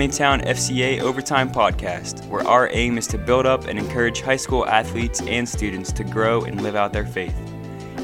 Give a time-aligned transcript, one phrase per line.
[0.00, 4.64] Huntingtown FCA Overtime Podcast, where our aim is to build up and encourage high school
[4.64, 7.38] athletes and students to grow and live out their faith.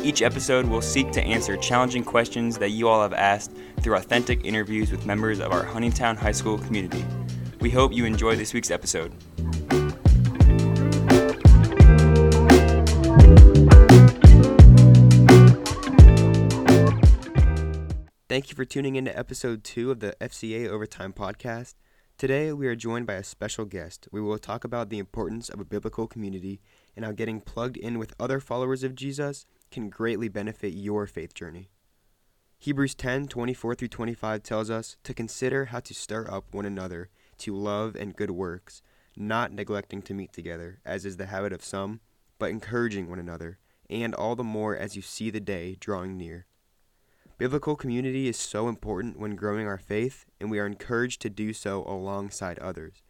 [0.04, 4.44] Each episode will seek to answer challenging questions that you all have asked through authentic
[4.44, 7.02] interviews with members of our Huntingtown High School community.
[7.62, 9.14] We hope you enjoy this week's episode.
[18.28, 21.72] Thank you for tuning in to episode two of the FCA Overtime Podcast.
[22.18, 24.08] Today, we are joined by a special guest.
[24.10, 26.62] We will talk about the importance of a biblical community
[26.96, 31.34] and how getting plugged in with other followers of Jesus can greatly benefit your faith
[31.34, 31.68] journey.
[32.58, 37.10] Hebrews 10 24 through 25 tells us to consider how to stir up one another
[37.36, 38.80] to love and good works,
[39.14, 42.00] not neglecting to meet together, as is the habit of some,
[42.38, 43.58] but encouraging one another,
[43.90, 46.46] and all the more as you see the day drawing near.
[47.38, 51.52] Biblical community is so important when growing our faith, and we are encouraged to do
[51.52, 53.02] so alongside others.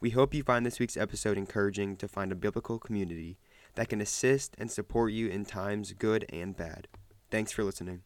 [0.00, 3.36] We hope you find this week's episode encouraging to find a biblical community
[3.74, 6.88] that can assist and support you in times good and bad.
[7.30, 8.00] Thanks for listening.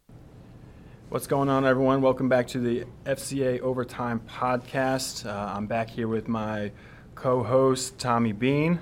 [1.10, 2.02] What's going on, everyone?
[2.02, 5.26] Welcome back to the FCA Overtime Podcast.
[5.26, 6.72] Uh, I'm back here with my
[7.14, 8.80] co host, Tommy Bean.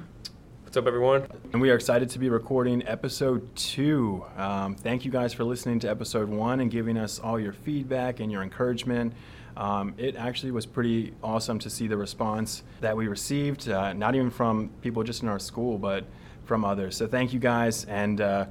[0.77, 1.27] What's up, everyone?
[1.55, 4.23] And we are excited to be recording episode two.
[4.37, 8.21] Um, thank you guys for listening to episode one and giving us all your feedback
[8.21, 9.15] and your encouragement.
[9.57, 14.15] Um, it actually was pretty awesome to see the response that we received, uh, not
[14.17, 16.05] even from people just in our school, but
[16.45, 16.95] from others.
[16.95, 18.45] So thank you guys, and uh,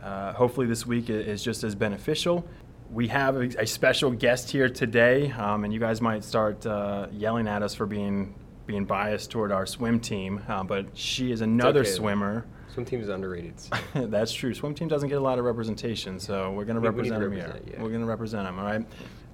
[0.00, 2.48] uh, hopefully this week is just as beneficial.
[2.92, 7.48] We have a, special guest here today, um, and you guys might start uh, yelling
[7.48, 11.80] at us for being being biased toward our swim team, uh, but she is another
[11.80, 11.90] okay.
[11.90, 12.44] swimmer.
[12.68, 13.54] Swim team is underrated.
[13.94, 14.52] That's true.
[14.52, 17.64] Swim team doesn't get a lot of representation, so we're going to represent them represent,
[17.64, 17.74] here.
[17.76, 17.82] yeah.
[17.82, 18.86] We're going to represent them, all right?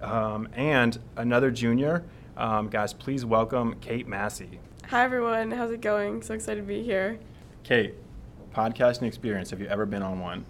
[0.03, 2.05] Um, and another junior.
[2.37, 4.61] Um, guys, please welcome Kate Massey.
[4.89, 6.23] Hi everyone, how's it going?
[6.23, 7.19] So excited to be here.
[7.63, 7.95] Kate,
[8.55, 9.51] podcasting experience.
[9.51, 10.45] Have you ever been on one?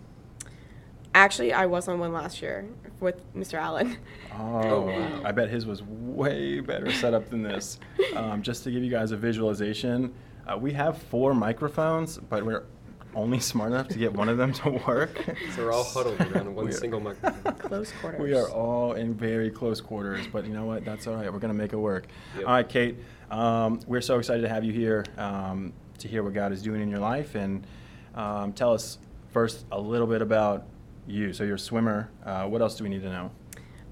[1.15, 2.67] Actually, I was on one last year
[3.03, 3.55] with Mr.
[3.55, 3.99] Allen.
[4.39, 5.21] Oh, wow.
[5.25, 7.79] I bet his was way better set up than this.
[8.17, 10.13] Um, just to give you guys a visualization,
[10.47, 12.65] uh, we have four microphones, but we're
[13.15, 15.19] only smart enough to get one of them to work.
[15.57, 17.55] So we're all huddled around one We are- single microphone.
[17.55, 18.21] Close quarters.
[18.21, 20.85] We are all in very close quarters, but you know what?
[20.85, 21.33] That's all right.
[21.33, 22.07] We're going to make it work.
[22.37, 22.47] Yep.
[22.47, 22.97] All right, Kate.
[23.31, 26.83] Um, we're so excited to have you here um, to hear what God is doing
[26.83, 27.35] in your life.
[27.35, 27.67] And
[28.15, 28.99] um, tell us
[29.31, 30.67] first a little bit about
[31.07, 31.33] you.
[31.33, 32.11] So, you're a swimmer.
[32.25, 33.31] Uh, what else do we need to know?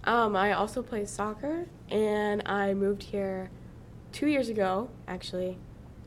[0.05, 3.51] Um, I also play soccer, and I moved here
[4.13, 5.59] two years ago, actually.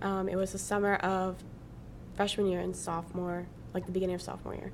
[0.01, 1.43] Um, it was the summer of
[2.15, 4.73] freshman year and sophomore, like the beginning of sophomore year,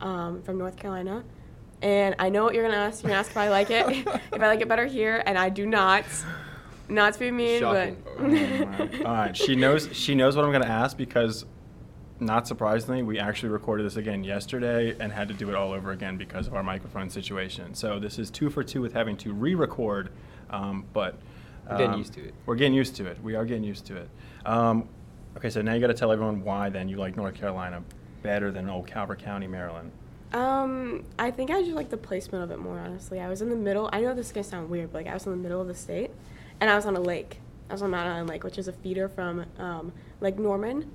[0.00, 1.24] um, from North Carolina.
[1.82, 3.02] And I know what you're gonna ask.
[3.02, 5.48] You're gonna ask if I like it, if I like it better here, and I
[5.48, 6.04] do not.
[6.90, 8.02] Not to be mean, Shocking.
[8.18, 9.04] All right.
[9.06, 9.36] All right.
[9.36, 9.88] She knows.
[9.92, 11.44] She knows what I'm going to ask because,
[12.20, 15.90] not surprisingly, we actually recorded this again yesterday and had to do it all over
[15.92, 17.74] again because of our microphone situation.
[17.74, 20.10] So this is two for two with having to re-record,
[20.50, 21.18] um, but
[21.68, 22.34] We're getting um, used to it.
[22.46, 23.22] We're getting used to it.
[23.22, 24.10] We are getting used to it.
[24.44, 24.88] Um,
[25.36, 27.82] okay, so now you got to tell everyone why then you like North Carolina
[28.22, 29.90] better than old Calvert County, Maryland.
[30.32, 33.20] Um, I think I just like the placement of it more, honestly.
[33.20, 33.88] I was in the middle.
[33.92, 35.66] I know this is gonna sound weird, but like I was in the middle of
[35.66, 36.10] the state,
[36.60, 37.40] and I was on a lake.
[37.68, 40.90] I was on Mountain Island Lake, which is a feeder from um, Lake Norman,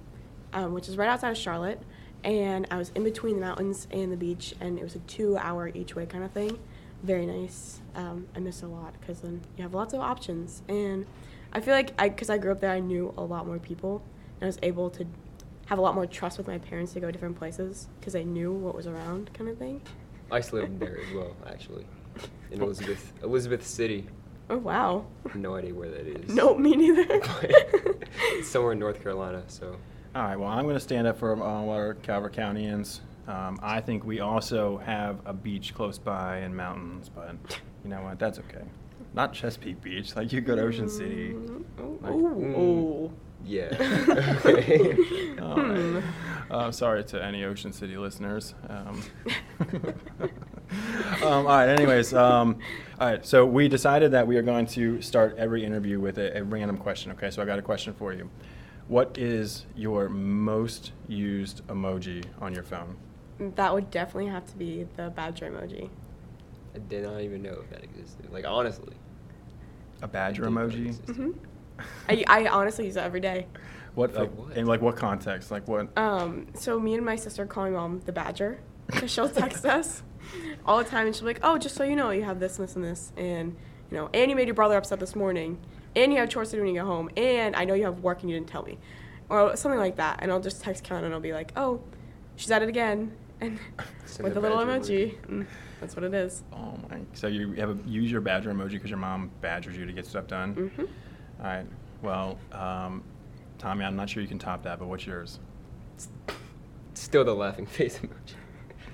[0.55, 1.79] um, which is right outside of Charlotte.
[2.23, 5.69] And I was in between the mountains and the beach, and it was a two-hour
[5.75, 6.57] each way kind of thing.
[7.03, 7.81] Very nice.
[7.93, 11.05] Um, I miss a lot because then you have lots of options, and
[11.53, 14.01] I feel like I, because I grew up there, I knew a lot more people,
[14.39, 15.05] and I was able to
[15.67, 18.51] have a lot more trust with my parents to go different places because they knew
[18.51, 19.81] what was around, kind of thing.
[20.31, 21.85] I used to live there as well, actually,
[22.49, 24.07] in Elizabeth, Elizabeth City.
[24.49, 25.05] Oh wow.
[25.33, 26.29] No idea where that is.
[26.33, 27.05] No, me neither.
[27.41, 29.43] it's somewhere in North Carolina.
[29.47, 29.77] So
[30.15, 30.39] All right.
[30.39, 33.01] Well, I'm going to stand up for all our Calvert Countyans.
[33.27, 37.35] Um, I think we also have a beach close by and mountains, but
[37.83, 38.17] you know what?
[38.17, 38.63] That's okay.
[39.13, 40.15] Not Chesapeake Beach.
[40.15, 41.35] Like you go to Ocean City.
[41.77, 43.13] Oh, Like, oh, oh.
[43.43, 43.67] yeah.
[44.45, 45.37] okay.
[45.41, 46.03] All right.
[46.49, 48.53] Uh, sorry to any Ocean City listeners.
[48.69, 49.03] Um,
[51.23, 51.67] um, all right.
[51.67, 52.59] Anyways, um,
[53.01, 53.25] all right.
[53.25, 56.77] So we decided that we are going to start every interview with a, a random
[56.77, 57.11] question.
[57.11, 57.31] Okay.
[57.31, 58.29] So I got a question for you.
[58.87, 62.97] What is your most used emoji on your phone?
[63.39, 65.89] That would definitely have to be the badger emoji.
[66.75, 68.31] I did not even know if that existed.
[68.31, 68.93] Like honestly.
[70.01, 70.85] A badger didn't know it emoji?
[70.87, 71.15] existed.
[71.15, 71.31] hmm
[72.07, 73.47] I, I honestly use it every day.
[73.95, 74.57] What, For like, what?
[74.57, 75.51] in like what context?
[75.51, 75.97] Like what?
[75.97, 80.03] Um, so me and my sister call my mom the badger because she'll text us
[80.65, 82.59] all the time and she'll be like, "Oh, just so you know, you have this,
[82.59, 83.55] and this, and this," and
[83.89, 85.59] you know, and you made your brother upset this morning.
[85.95, 87.99] And you have chores to do when you get home, and I know you have
[87.99, 88.77] work and you didn't tell me,
[89.29, 90.19] or something like that.
[90.21, 91.81] And I'll just text Kellen and I'll be like, oh,
[92.35, 93.11] she's at it again,
[93.41, 93.59] and
[94.21, 95.45] with a little emoji.
[95.81, 96.41] That's what it is.
[96.53, 96.99] Oh my!
[97.13, 100.05] So you have a, use your badger emoji because your mom badgers you to get
[100.05, 100.53] stuff done.
[100.53, 100.87] hmm All
[101.45, 101.65] right.
[102.01, 103.03] Well, um,
[103.57, 105.39] Tommy, I'm not sure you can top that, but what's yours?
[106.93, 108.35] Still the laughing face emoji.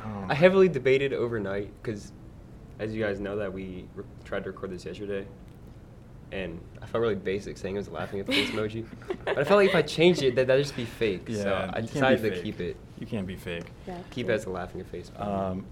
[0.03, 2.11] Um, I heavily debated overnight because,
[2.79, 5.27] as you guys know, that we re- tried to record this yesterday,
[6.31, 8.85] and I felt really basic saying it was laughing at the face emoji.
[9.25, 11.25] But I felt like if I changed it, that that'd just be fake.
[11.27, 12.43] Yeah, so I can't be decided to fake.
[12.43, 13.65] keep it, You can't be fake.
[13.87, 13.97] Yeah.
[14.09, 15.11] keep it as a laughing face.
[15.17, 15.65] Um,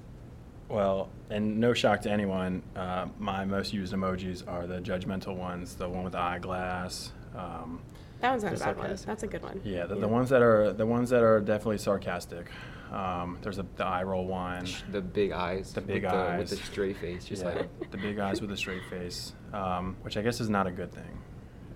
[0.68, 5.76] well, and no shock to anyone, uh, my most used emojis are the judgmental ones,
[5.76, 7.12] the one with the eyeglass.
[7.36, 7.82] Um,
[8.22, 8.86] That one's not a The bad one.
[8.98, 9.08] sarcastic.
[9.08, 9.62] That's a good one.
[9.64, 10.02] yeah, the, Yeah.
[10.02, 12.52] the ones that are the ones that are definitely sarcastic.
[12.92, 14.66] Um, there's a, the eye roll one.
[14.92, 15.74] the big eyes.
[15.74, 18.52] The big with The, with the straight face, just yeah, like the big eyes with
[18.52, 21.22] a straight face, um, which I guess is not a good thing.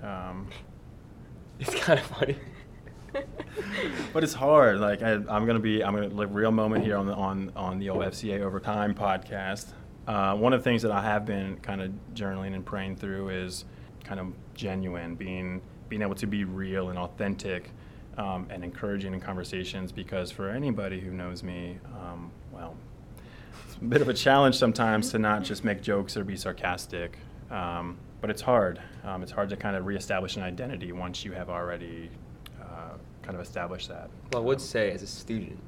[0.02, 0.48] Um,
[1.60, 2.38] it's kind of funny.
[4.14, 4.80] but it's hard.
[4.80, 7.78] Like I, I'm gonna be, I'm gonna live real moment here on the on on
[7.80, 9.74] the OFCA Overtime podcast.
[10.08, 13.30] Uh, one of the things that I have been kind of journaling and praying through
[13.30, 13.66] is
[14.04, 17.70] kind of genuine, being being able to be real and authentic,
[18.18, 19.92] um, and encouraging in conversations.
[19.92, 22.76] Because for anybody who knows me, um, well,
[23.66, 27.18] it's a bit of a challenge sometimes to not just make jokes or be sarcastic.
[27.52, 28.82] Um, but it's hard.
[29.04, 32.10] Um, it's hard to kind of reestablish an identity once you have already
[32.62, 34.10] uh, kind of established that.
[34.32, 35.60] Well, I would Um, say, as a student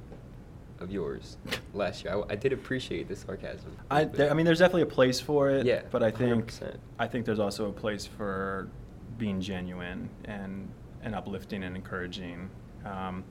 [0.79, 1.37] of yours
[1.73, 3.75] last year, I, I did appreciate the sarcasm.
[3.91, 5.65] I, there, I mean, there's definitely a place for it.
[5.65, 6.77] Yeah, But I think 100%.
[6.97, 8.69] I think there's also a place for
[9.17, 10.69] being genuine and
[11.05, 12.49] and uplifting and encouraging,
[12.83, 13.23] um,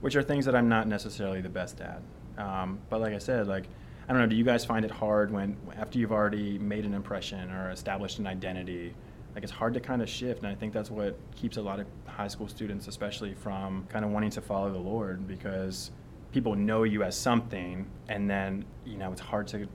[0.00, 2.02] which are things that I'm not necessarily the best at.
[2.38, 3.66] Um, but like I said, like
[4.08, 4.26] I don't know.
[4.26, 8.18] Do you guys find it hard when after you've already made an impression or established
[8.18, 8.94] an identity?
[9.34, 11.80] Like it's hard to kind of shift, and I think that's what keeps a lot
[11.80, 15.90] of high school students, especially, from kind of wanting to follow the Lord because
[16.32, 19.68] people know you as something, and then you know it's hard to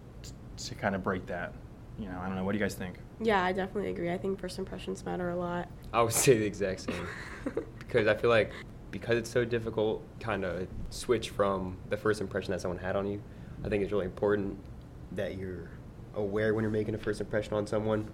[0.57, 1.53] to kind of break that.
[1.97, 2.43] You know, I don't know.
[2.43, 2.97] What do you guys think?
[3.19, 4.11] Yeah, I definitely agree.
[4.11, 5.69] I think first impressions matter a lot.
[5.93, 7.07] I would say the exact same.
[7.79, 8.51] because I feel like
[8.91, 13.05] because it's so difficult, kind of switch from the first impression that someone had on
[13.05, 13.21] you.
[13.63, 14.57] I think it's really important
[15.13, 15.69] that you're
[16.15, 18.07] aware when you're making a first impression on someone,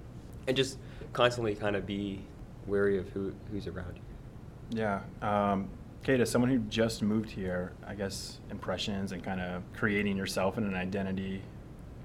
[0.47, 0.77] and just
[1.13, 2.21] constantly kind of be
[2.65, 4.79] wary of who who's around you.
[4.79, 5.01] Yeah.
[5.21, 5.69] Um,
[6.03, 10.57] Kate, as someone who just moved here, I guess impressions and kind of creating yourself
[10.57, 11.41] and an identity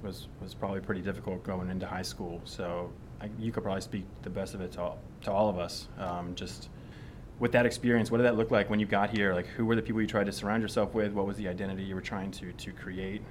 [0.02, 2.40] was was probably pretty difficult going into high school.
[2.44, 5.58] So I, you could probably speak the best of it to all, to all of
[5.58, 5.88] us.
[5.98, 6.68] Um, just
[7.38, 9.34] with that experience, what did that look like when you got here?
[9.34, 11.12] Like, who were the people you tried to surround yourself with?
[11.12, 13.22] What was the identity you were trying to to create?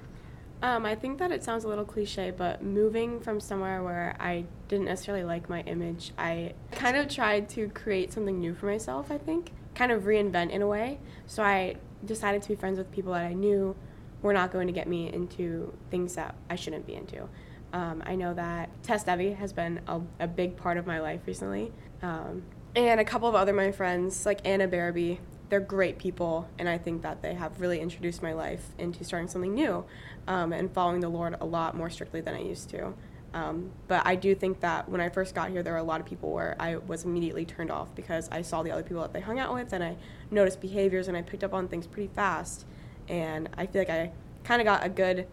[0.60, 4.44] Um, I think that it sounds a little cliche, but moving from somewhere where I
[4.66, 9.12] didn't necessarily like my image, I kind of tried to create something new for myself,
[9.12, 9.52] I think.
[9.76, 10.98] Kind of reinvent in a way.
[11.26, 13.76] So I decided to be friends with people that I knew
[14.20, 17.28] were not going to get me into things that I shouldn't be into.
[17.72, 21.20] Um, I know that Tess Devi has been a, a big part of my life
[21.26, 21.72] recently.
[22.02, 22.42] Um,
[22.74, 26.78] and a couple of other my friends, like Anna Barabee, they're great people, and I
[26.78, 29.84] think that they have really introduced my life into starting something new
[30.26, 32.92] um, and following the Lord a lot more strictly than I used to.
[33.34, 36.00] Um, but I do think that when I first got here, there were a lot
[36.00, 39.12] of people where I was immediately turned off because I saw the other people that
[39.12, 39.96] they hung out with, and I
[40.30, 42.66] noticed behaviors, and I picked up on things pretty fast.
[43.08, 44.12] And I feel like I
[44.44, 45.26] kind of got a good,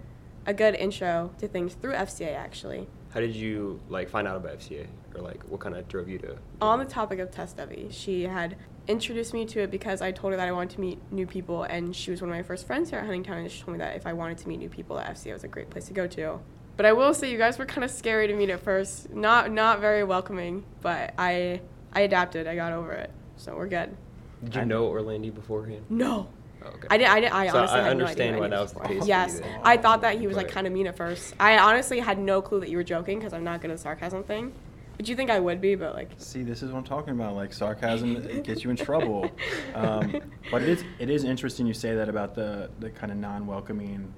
[0.46, 2.88] a good intro to things through FCA actually.
[3.14, 6.18] How did you like find out about FCA, or like what kind of drove you
[6.20, 6.38] to?
[6.62, 10.34] On the topic of Tess Devi, she had introduced me to it because I told
[10.34, 12.68] her that I wanted to meet new people, and she was one of my first
[12.68, 14.70] friends here at Huntingtown, and she told me that if I wanted to meet new
[14.70, 16.40] people, that FCA was a great place to go to.
[16.78, 19.50] But I will say, you guys were kind of scary to meet at first, not
[19.50, 21.62] not very welcoming, but I
[21.94, 23.96] I adapted, I got over it, so we're good.
[24.44, 25.86] Did you know Orlando beforehand?
[25.90, 26.28] No,
[26.66, 26.88] Oh, okay.
[26.90, 27.08] I did.
[27.08, 28.82] I, did, I So honestly I had no idea understand who why that was these
[28.82, 29.50] the case Yes, you.
[29.64, 31.34] I thought that he was like kind of mean at first.
[31.40, 34.24] I honestly had no clue that you were joking because I'm not good at sarcasm
[34.24, 34.54] thing.
[34.98, 36.12] But you think I would be, but like.
[36.18, 37.36] See, this is what I'm talking about.
[37.36, 39.30] Like sarcasm it gets you in trouble.
[39.76, 43.18] Um, but it is it is interesting you say that about the the kind of
[43.18, 44.14] non-welcoming,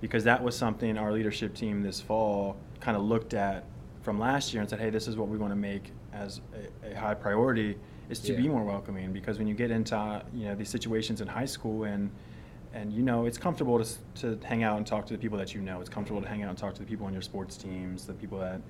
[0.00, 3.64] because that was something our leadership team this fall kind of looked at
[4.02, 6.40] from last year and said, hey, this is what we want to make as
[6.84, 7.76] a, a high priority
[8.10, 9.12] is to be more welcoming.
[9.12, 12.10] Because when you get into you know these situations in high school and
[12.72, 15.54] and you know it's comfortable to, to hang out and talk to the people that
[15.54, 15.80] you know.
[15.80, 18.12] It's comfortable to hang out and talk to the people on your sports teams, the
[18.14, 18.60] people that.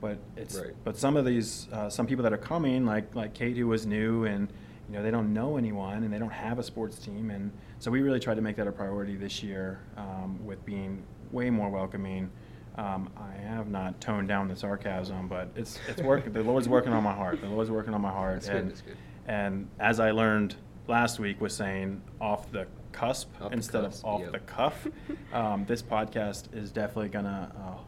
[0.00, 0.74] But it's Right.
[0.84, 3.86] but some of these uh, some people that are coming like like Kate who was
[3.86, 4.48] new and
[4.88, 7.90] you know they don't know anyone and they don't have a sports team and so
[7.90, 11.68] we really tried to make that a priority this year um, with being way more
[11.68, 12.30] welcoming
[12.78, 16.32] Um, I have not toned down the sarcasm, but it's it's working.
[16.32, 17.40] the Lord's working on my heart.
[17.40, 18.34] The Lord's working on my heart.
[18.34, 18.96] That's good, and, that's good.
[19.26, 20.54] and as I learned
[20.86, 24.32] last week, was saying off the cusp Off the instead cusp, of off yep.
[24.32, 24.86] the cuff.
[25.32, 27.82] um, this podcast is definitely gonna uh,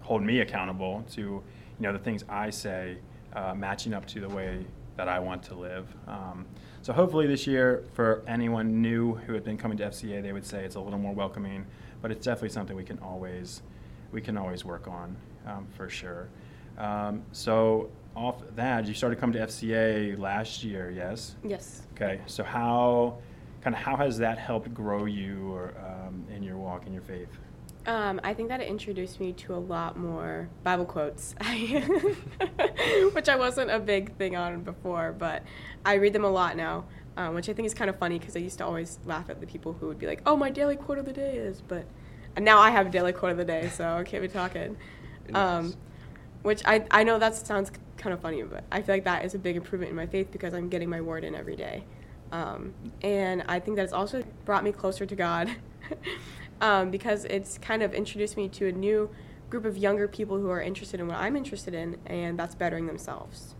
[0.00, 1.42] hold me accountable to you
[1.78, 2.98] know the things I say
[3.34, 5.94] uh, matching up to the way that I want to live.
[6.08, 6.44] Um,
[6.82, 10.44] so hopefully this year, for anyone new who had been coming to FCA, they would
[10.44, 11.66] say it's a little more welcoming.
[12.02, 13.62] But it's definitely something we can always
[14.14, 15.16] we can always work on
[15.46, 16.28] um, for sure.
[16.78, 21.34] Um, so off that, you started coming to FCA last year, yes?
[21.44, 21.82] Yes.
[21.94, 22.20] Okay.
[22.26, 23.18] So how
[23.60, 27.02] kind of how has that helped grow you or um, in your walk in your
[27.02, 27.28] faith?
[27.86, 31.34] Um, I think that it introduced me to a lot more Bible quotes,
[33.12, 35.42] which I wasn't a big thing on before, but
[35.84, 36.84] I read them a lot now,
[37.18, 39.40] um, which I think is kind of funny because I used to always laugh at
[39.40, 41.84] the people who would be like, "Oh, my daily quote of the day is," but
[42.36, 44.76] and now I have a daily quote of the day, so I can't be talking.
[45.32, 45.74] Um,
[46.42, 49.34] which I I know that sounds kind of funny, but I feel like that is
[49.34, 51.84] a big improvement in my faith because I'm getting my word in every day.
[52.32, 55.50] Um, and I think that it's also brought me closer to God
[56.60, 59.08] um, because it's kind of introduced me to a new
[59.50, 62.86] group of younger people who are interested in what I'm interested in, and that's bettering
[62.86, 63.54] themselves.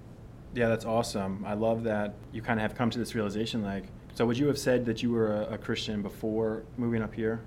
[0.54, 1.44] Yeah, that's awesome.
[1.46, 3.62] I love that you kind of have come to this realization.
[3.62, 7.14] Like, so would you have said that you were a, a Christian before moving up
[7.14, 7.40] here?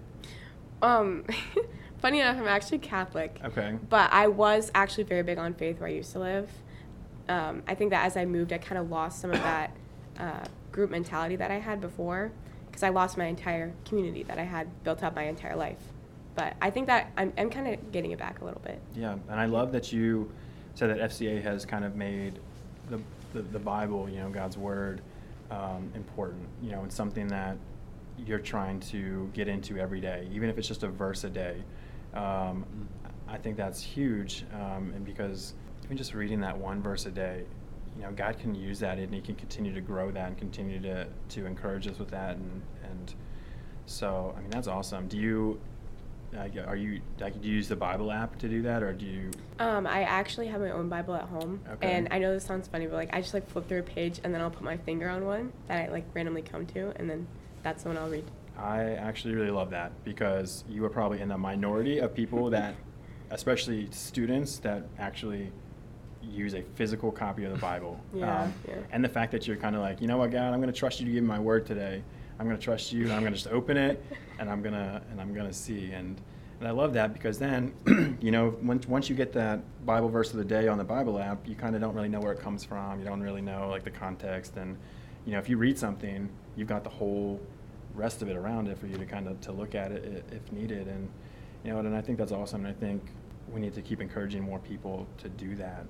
[0.82, 1.26] Um,
[1.98, 3.40] funny enough, I'm actually Catholic.
[3.44, 3.78] Okay.
[3.90, 6.50] But I was actually very big on faith where I used to live.
[7.30, 9.72] Um, I think that as I moved, I kind of lost some of that
[10.20, 12.32] uh, group mentality that I had before
[12.68, 15.82] because I lost my entire community that I had built up my entire life.
[16.36, 18.80] But I think that I'm, I'm kind of getting it back a little bit.
[18.96, 20.32] Yeah, and I love that you
[20.76, 22.40] said that FCA has kind of made
[22.90, 23.00] the,
[23.34, 25.02] the, the Bible, you know, God's Word,
[25.50, 26.48] um, important.
[26.62, 27.58] You know, it's something that
[28.26, 31.64] you're trying to get into every day, even if it's just a verse a day.
[32.14, 32.66] Um,
[33.28, 35.54] I think that's huge, um, and because
[35.86, 37.44] even just reading that one verse a day,
[37.96, 40.80] you know, God can use that, and He can continue to grow that, and continue
[40.82, 43.14] to to encourage us with that, and and
[43.86, 45.08] so I mean that's awesome.
[45.08, 45.60] Do you
[46.34, 49.06] like, are you like do you use the Bible app to do that, or do
[49.06, 49.32] you?
[49.60, 51.92] Um, I actually have my own Bible at home, Okay.
[51.92, 54.22] and I know this sounds funny, but like I just like flip through a page
[54.24, 57.10] and then I'll put my finger on one that I like randomly come to, and
[57.10, 57.28] then
[57.68, 58.24] that's the one I'll read.
[58.58, 62.76] I actually really love that because you are probably in the minority of people that,
[63.30, 65.52] especially students, that actually
[66.24, 68.00] use a physical copy of the Bible.
[68.14, 68.76] Um, Yeah, yeah.
[68.92, 70.80] And the fact that you're kind of like, you know what, God, I'm going to
[70.80, 72.02] trust you to give me my word today.
[72.40, 74.04] I'm going to trust you, and I'm going to just open it,
[74.40, 75.92] and I'm gonna and I'm gonna see.
[75.92, 76.22] And
[76.60, 77.74] and I love that because then,
[78.22, 81.20] you know, once once you get that Bible verse of the day on the Bible
[81.20, 83.00] app, you kind of don't really know where it comes from.
[83.00, 84.78] You don't really know like the context, and
[85.26, 87.40] you know, if you read something, you've got the whole
[87.98, 90.52] rest of it around it for you to kind of to look at it if
[90.52, 90.88] needed.
[90.88, 91.10] And
[91.64, 92.66] you know, and I think that's awesome.
[92.66, 93.02] And I think
[93.52, 95.86] we need to keep encouraging more people to do that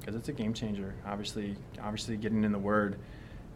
[0.00, 0.94] because it's a game changer.
[1.06, 2.98] Obviously, obviously, getting in the Word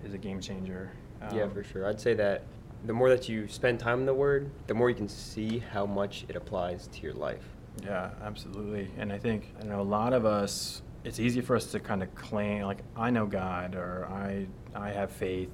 [0.05, 0.90] is a game changer.
[1.33, 1.87] yeah, Um, for sure.
[1.87, 2.43] I'd say that
[2.85, 5.87] the more that you spend time in the Word, the more you can see how
[5.87, 7.45] much it applies to your life.
[7.83, 8.90] Yeah, absolutely.
[8.99, 10.83] And I think I know a lot of us.
[11.05, 14.90] It's easy for us to kind of claim like I know God or I I
[14.90, 15.50] have faith,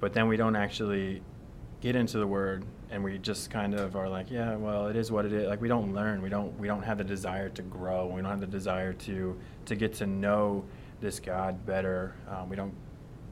[0.00, 1.22] but then we don't actually
[1.84, 5.12] get into the Word and we just kind of are like, yeah, well, it is
[5.12, 5.46] what it is.
[5.46, 6.22] Like we don't learn.
[6.22, 8.06] We don't we don't have the desire to grow.
[8.06, 10.64] We don't have the desire to to get to know
[11.02, 12.14] this God better.
[12.26, 12.72] Um, we don't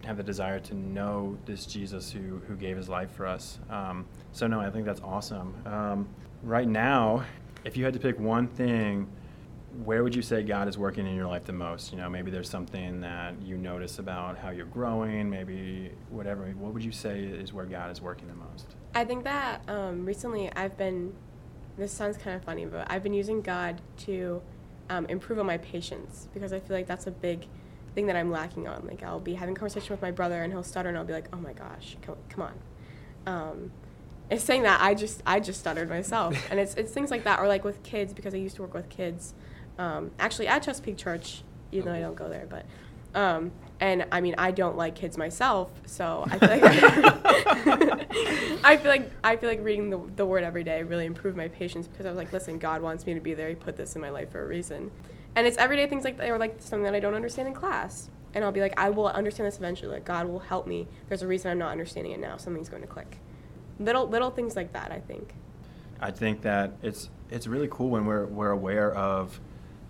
[0.04, 3.58] have the desire to know this Jesus who, who gave his life for us.
[3.70, 5.54] Um, so, no, I think that's awesome.
[5.64, 6.08] Um,
[6.42, 7.24] right now,
[7.64, 9.08] if you had to pick one thing,
[9.84, 11.92] where would you say God is working in your life the most?
[11.92, 16.44] You know, maybe there's something that you notice about how you're growing, maybe whatever.
[16.58, 18.66] What would you say is where God is working the most?
[18.94, 21.14] I think that um, recently I've been,
[21.78, 24.42] this sounds kind of funny, but I've been using God to
[24.90, 27.46] um, improve on my patience because I feel like that's a big
[27.94, 28.86] thing that I'm lacking on.
[28.86, 31.14] Like I'll be having a conversation with my brother and he'll stutter and I'll be
[31.14, 32.54] like, oh my gosh, come, come on.
[33.26, 33.72] Um,
[34.30, 37.38] it's saying that I just I just stuttered myself, and it's it's things like that,
[37.38, 39.34] or like with kids because I used to work with kids,
[39.82, 42.64] um, actually at Chesapeake Church, even though I don't go there, but.
[43.14, 46.62] Um, and I mean, I don't like kids myself, so I feel like
[48.64, 51.48] I feel like I feel like reading the, the word every day really improved my
[51.48, 53.48] patience because I was like, listen, God wants me to be there.
[53.48, 54.92] He put this in my life for a reason,
[55.34, 58.08] and it's everyday things like that, or like something that I don't understand in class,
[58.34, 59.90] and I'll be like, I will understand this eventually.
[59.90, 60.86] Like God will help me.
[61.08, 62.36] There's a reason I'm not understanding it now.
[62.36, 63.18] Something's going to click.
[63.78, 65.34] Little little things like that, I think.
[66.00, 69.40] I think that it's it's really cool when we're we're aware of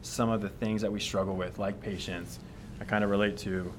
[0.02, 2.38] some of the things that we struggle with, like patience.
[2.80, 3.72] I kind of relate to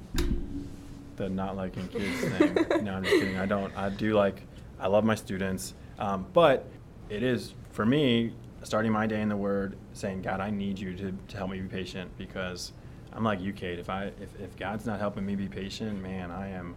[1.18, 2.84] the not liking kids thing.
[2.84, 3.38] no, I'm just kidding.
[3.38, 3.75] I don't.
[3.77, 4.42] I do like.
[4.80, 6.68] I love my students, um, but
[7.10, 10.96] it is for me starting my day in the Word, saying, God, I need you
[10.96, 12.72] to, to help me be patient because
[13.12, 13.80] I'm like you, Kate.
[13.80, 16.75] If I if, if God's not helping me be patient, man, I am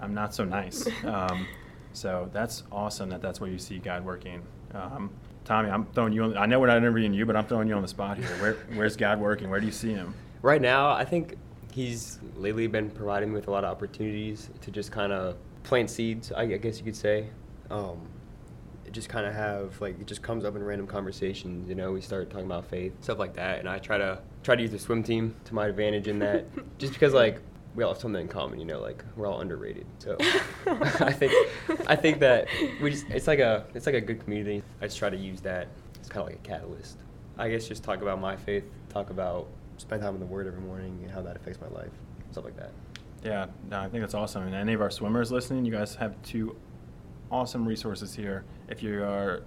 [0.00, 0.86] I'm not so nice.
[1.04, 1.46] Um,
[1.94, 4.42] so that's awesome that that's where you see God working.
[4.72, 5.10] Um,
[5.48, 6.24] Tommy, I'm throwing you.
[6.24, 8.28] On, I know we're not interviewing you, but I'm throwing you on the spot here.
[8.38, 9.48] Where, where's God working?
[9.48, 10.14] Where do you see Him?
[10.42, 11.36] Right now, I think
[11.72, 15.88] he's lately been providing me with a lot of opportunities to just kind of plant
[15.88, 16.32] seeds.
[16.32, 17.30] I guess you could say.
[17.70, 17.98] Um,
[18.84, 21.66] it just kind of have like it just comes up in random conversations.
[21.66, 24.54] You know, we start talking about faith, stuff like that, and I try to try
[24.54, 26.44] to use the swim team to my advantage in that,
[26.78, 27.40] just because like
[27.74, 28.58] we all have something in common.
[28.58, 29.86] You know, like we're all underrated.
[29.98, 30.16] So
[30.66, 31.32] I think
[31.86, 32.48] I think that
[32.82, 34.62] we just it's like a it's like a good community.
[34.80, 35.68] I just try to use that.
[35.96, 36.98] It's kind of like a catalyst.
[37.36, 39.46] I guess just talk about my faith, talk about
[39.76, 41.92] spend time in the Word every morning and how that affects my life,
[42.32, 42.72] stuff like that.
[43.22, 44.44] Yeah, no, I think that's awesome.
[44.44, 46.56] And any of our swimmers listening, you guys have two
[47.30, 48.44] awesome resources here.
[48.68, 49.42] If you are,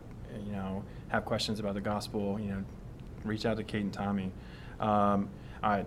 [0.46, 2.64] you know, have questions about the gospel, you know,
[3.24, 4.32] reach out to Kate and Tommy.
[4.80, 5.30] Um,
[5.64, 5.86] all right.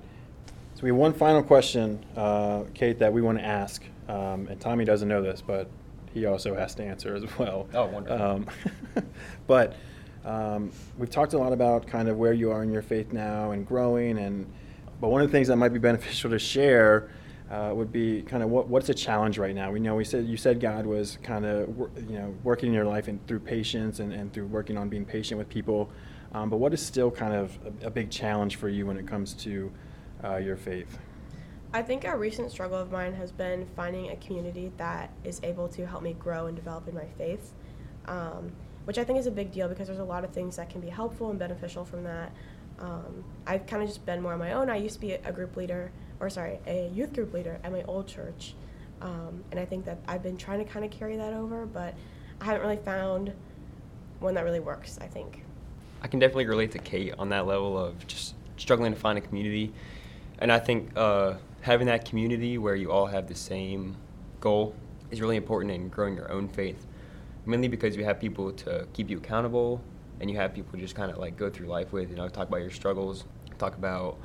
[0.84, 4.60] So we have one final question, uh, Kate, that we want to ask, um, and
[4.60, 5.66] Tommy doesn't know this, but
[6.12, 7.66] he also has to answer as well.
[7.72, 8.22] Oh, wonderful.
[8.22, 8.46] Um,
[9.46, 9.76] but
[10.26, 13.52] um, we've talked a lot about kind of where you are in your faith now
[13.52, 14.44] and growing, and
[15.00, 17.08] but one of the things that might be beneficial to share
[17.50, 19.72] uh, would be kind of what, what's a challenge right now?
[19.72, 21.66] We know we said you said God was kind of
[22.10, 25.06] you know working in your life and through patience and, and through working on being
[25.06, 25.90] patient with people.
[26.34, 29.06] Um, but what is still kind of a, a, big challenge for you when it
[29.06, 29.72] comes to
[30.24, 30.98] uh, your faith?
[31.72, 35.68] I think a recent struggle of mine has been finding a community that is able
[35.68, 37.52] to help me grow and develop in my faith,
[38.06, 38.52] um,
[38.84, 40.80] which I think is a big deal because there's a lot of things that can
[40.80, 42.32] be helpful and beneficial from that.
[42.78, 44.70] Um, I've kind of just been more on my own.
[44.70, 47.82] I used to be a group leader or sorry, a youth group leader at my
[47.84, 48.54] old church.
[49.00, 51.94] Um, and I think that I've been trying to kind of carry that over, but
[52.40, 53.32] I haven't really found
[54.20, 55.44] one that really works, I think.
[56.02, 59.20] I can definitely relate to Kate on that level of just struggling to find a
[59.20, 59.72] community.
[60.44, 63.96] And I think uh, having that community where you all have the same
[64.40, 64.74] goal
[65.10, 66.86] is really important in growing your own faith.
[67.46, 69.80] Mainly because you have people to keep you accountable
[70.20, 72.28] and you have people to just kind of like go through life with, you know,
[72.28, 73.24] talk about your struggles,
[73.56, 74.18] talk about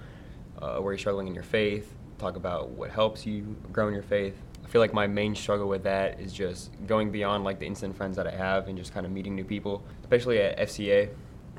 [0.61, 4.03] uh, where you're struggling in your faith, talk about what helps you grow in your
[4.03, 4.35] faith.
[4.61, 7.95] I feel like my main struggle with that is just going beyond like the instant
[7.95, 11.11] friends that I have and just kind of meeting new people, especially at FCA,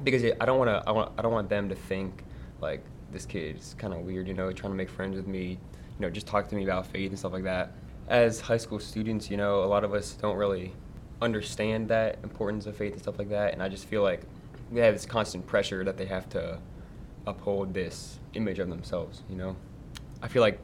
[0.04, 0.86] because I don't want to.
[0.86, 1.12] I want.
[1.16, 2.24] I don't want them to think
[2.60, 5.50] like this kid is kind of weird, you know, trying to make friends with me,
[5.50, 5.58] you
[5.98, 7.72] know, just talk to me about faith and stuff like that.
[8.08, 10.72] As high school students, you know, a lot of us don't really
[11.22, 14.22] understand that importance of faith and stuff like that, and I just feel like
[14.72, 16.58] they have this constant pressure that they have to
[17.26, 19.22] uphold this image of themselves.
[19.28, 19.56] You know,
[20.22, 20.58] I feel like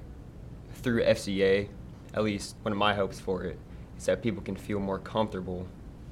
[0.75, 1.69] through FCA,
[2.15, 3.59] at least one of my hopes for it
[3.99, 5.67] is that people can feel more comfortable.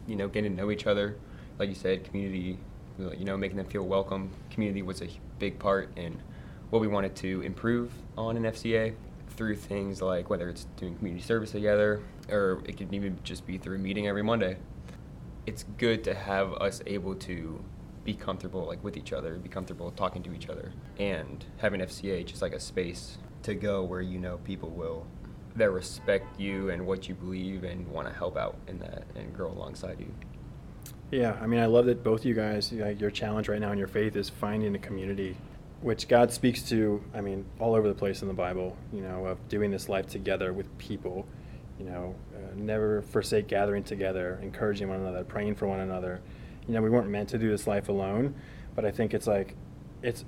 [0.07, 1.17] You know, getting to know each other,
[1.59, 2.59] like you said, community.
[2.97, 4.31] You know, making them feel welcome.
[4.51, 6.21] Community was a big part in
[6.71, 8.95] what we wanted to improve on in FCA
[9.29, 13.59] through things like whether it's doing community service together or it could even just be
[13.59, 14.57] through a meeting every Monday.
[15.47, 17.63] It's good to have us able to
[18.05, 22.25] be comfortable like with each other, be comfortable talking to each other, and having FCA
[22.25, 25.07] just like a space to go where you know people will
[25.57, 29.35] that respect you and what you believe and want to help out in that and
[29.35, 30.13] grow alongside you.
[31.11, 33.79] Yeah, I mean, I love that both of you guys, your challenge right now in
[33.79, 35.37] your faith is finding a community,
[35.81, 39.27] which God speaks to, I mean, all over the place in the Bible, you know,
[39.27, 41.27] of doing this life together with people,
[41.79, 46.21] you know, uh, never forsake gathering together, encouraging one another, praying for one another
[46.67, 48.35] you know, we weren't meant to do this life alone.
[48.75, 49.55] But I think it's like,
[50.03, 50.25] it's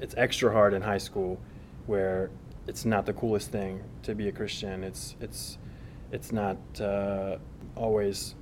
[0.00, 1.40] it's extra hard in high school,
[1.86, 2.30] where
[2.66, 4.84] it's not the coolest thing to be a Christian.
[4.84, 5.58] It's it's
[6.12, 7.38] it's not uh,
[7.76, 8.34] always,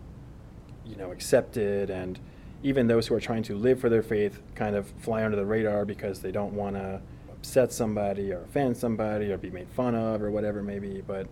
[0.87, 2.19] you know, accepted, and
[2.63, 5.47] even those who are trying to live for their faith kind of fly under the
[5.47, 9.95] radar because they don't want to upset somebody or offend somebody or be made fun
[9.95, 11.01] of or whatever it may be.
[11.01, 11.27] But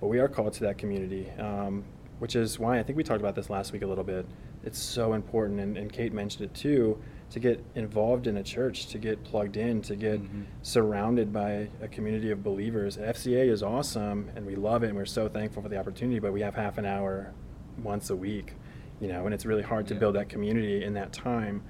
[0.00, 1.84] but we are called to that community, um,
[2.18, 4.26] which is why I think we talked about this last week a little bit
[4.66, 8.88] it's so important, and, and Kate mentioned it too, to get involved in a church,
[8.88, 10.42] to get plugged in, to get mm-hmm.
[10.62, 12.96] surrounded by a community of believers.
[12.96, 16.18] FCA is awesome, and we love it, and we're so thankful for the opportunity.
[16.18, 17.32] But we have half an hour
[17.80, 18.54] once a week,
[19.00, 20.00] you know, and it's really hard to yeah.
[20.00, 21.62] build that community in that time.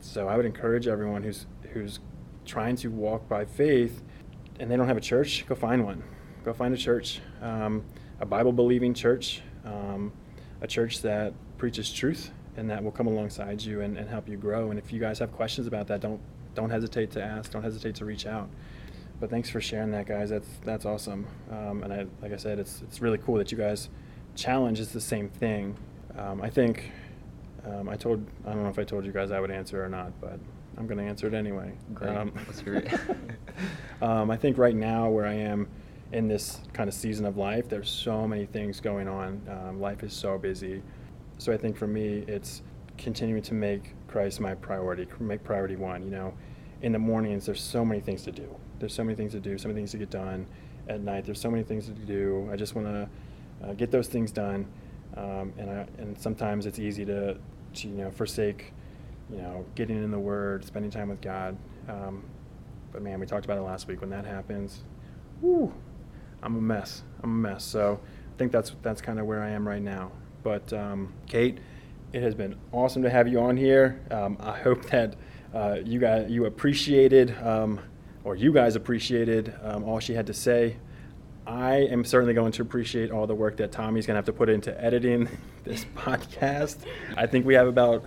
[0.00, 2.00] So I would encourage everyone who's who's
[2.44, 4.02] trying to walk by faith,
[4.60, 6.02] and they don't have a church, go find one.
[6.44, 7.84] Go find a church, um,
[8.20, 10.12] a Bible believing church, um,
[10.60, 14.36] a church that preaches truth and that will come alongside you and, and help you
[14.36, 14.70] grow.
[14.70, 16.20] And if you guys have questions about that, don't
[16.54, 17.50] don't hesitate to ask.
[17.50, 18.48] Don't hesitate to reach out.
[19.20, 20.30] But thanks for sharing that, guys.
[20.30, 21.26] That's that's awesome.
[21.50, 23.88] Um, and I, like I said, it's it's really cool that you guys
[24.34, 25.76] challenge is the same thing.
[26.18, 26.90] Um, I think
[27.64, 29.88] Um, I told I don't know if I told you guys I would answer or
[29.88, 30.38] not, but
[30.78, 31.72] I'm going to answer it anyway.
[31.94, 32.10] Great.
[32.46, 32.94] Let's hear it.
[34.02, 35.68] um, I think right now where I am
[36.12, 39.40] in this kind of season of life, there's so many things going on.
[39.50, 40.82] Um, life is so busy.
[41.38, 42.62] So I think for me, it's
[42.98, 46.04] continuing to make Christ my priority, make priority one.
[46.04, 46.34] You know,
[46.82, 48.48] in the mornings, there's so many things to do.
[48.78, 50.46] There's so many things to do, so many things to get done.
[50.88, 52.48] At night, there's so many things to do.
[52.52, 53.08] I just want to
[53.66, 54.66] uh, get those things done.
[55.16, 57.38] Um, and I, and sometimes it's easy to,
[57.74, 58.72] to, you know, forsake,
[59.30, 61.56] you know, getting in the Word, spending time with God.
[61.88, 62.24] Um,
[62.92, 64.00] but man, we talked about it last week.
[64.00, 64.84] When that happens,
[65.40, 65.72] whoo,
[66.42, 67.02] I'm a mess.
[67.22, 67.64] I'm a mess.
[67.64, 70.12] So I think that's that's kind of where I am right now.
[70.42, 71.58] But um, Kate,
[72.12, 74.00] it has been awesome to have you on here.
[74.10, 75.16] Um, I hope that
[75.54, 77.80] uh, you guys you appreciated um,
[78.24, 80.76] or you guys appreciated um, all she had to say.
[81.46, 84.32] I am certainly going to appreciate all the work that Tommy's going to have to
[84.32, 85.28] put into editing
[85.64, 86.78] this podcast.
[87.16, 88.04] I think we have about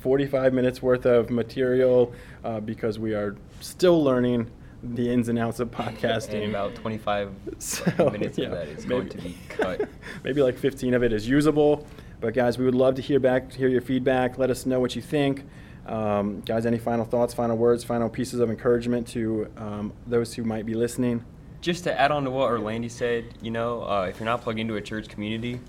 [0.00, 2.12] 45 minutes worth of material
[2.44, 4.50] uh, because we are still learning
[4.82, 6.42] the ins and outs of podcasting.
[6.42, 9.88] And about 25 So, minutes yeah, of that is going to be cut.
[10.24, 11.86] maybe like 15 of it is usable.
[12.20, 14.38] But guys, we would love to hear back, hear your feedback.
[14.38, 15.44] Let us know what you think.
[15.86, 20.44] Um, guys, any final thoughts, final words, final pieces of encouragement to um, those who
[20.44, 21.24] might be listening?
[21.62, 24.58] Just to add on to what Orlando said, you know, uh, if you're not plugged
[24.58, 25.60] into a church community,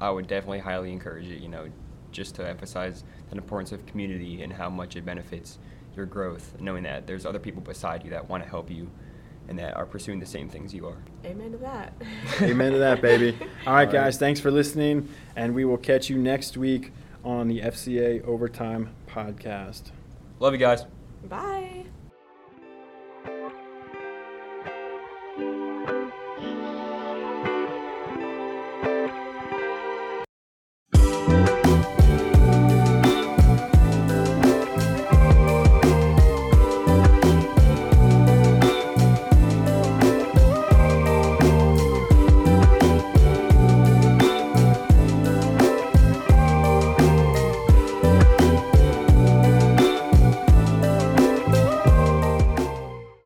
[0.00, 1.68] I would definitely highly encourage it, you know,
[2.12, 5.58] just to emphasize the importance of community and how much it benefits
[5.96, 8.90] your growth, knowing that there's other people beside you that want to help you
[9.48, 10.98] and that are pursuing the same things you are.
[11.24, 11.94] Amen to that.
[12.42, 13.36] Amen to that, baby.
[13.40, 13.90] All right, All right.
[13.92, 16.92] guys, thanks for listening, and we will catch you next week
[17.24, 19.90] on the FCA Overtime Podcast.
[20.40, 20.84] Love you guys.
[21.24, 21.86] Bye.